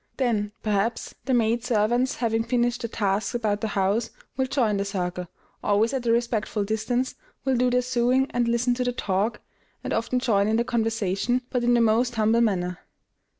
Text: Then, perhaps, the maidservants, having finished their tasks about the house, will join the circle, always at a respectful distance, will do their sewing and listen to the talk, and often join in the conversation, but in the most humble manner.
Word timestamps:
Then, 0.17 0.51
perhaps, 0.63 1.13
the 1.25 1.33
maidservants, 1.35 2.15
having 2.15 2.43
finished 2.43 2.81
their 2.81 2.89
tasks 2.89 3.35
about 3.35 3.61
the 3.61 3.67
house, 3.67 4.09
will 4.35 4.47
join 4.47 4.77
the 4.77 4.83
circle, 4.83 5.27
always 5.63 5.93
at 5.93 6.07
a 6.07 6.11
respectful 6.11 6.63
distance, 6.63 7.13
will 7.45 7.55
do 7.55 7.69
their 7.69 7.83
sewing 7.83 8.25
and 8.31 8.47
listen 8.47 8.73
to 8.73 8.83
the 8.83 8.93
talk, 8.93 9.41
and 9.83 9.93
often 9.93 10.17
join 10.17 10.47
in 10.47 10.55
the 10.57 10.63
conversation, 10.63 11.43
but 11.51 11.63
in 11.63 11.75
the 11.75 11.81
most 11.81 12.15
humble 12.15 12.41
manner. 12.41 12.79